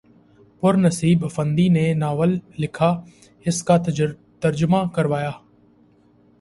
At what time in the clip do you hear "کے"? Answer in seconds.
5.21-5.31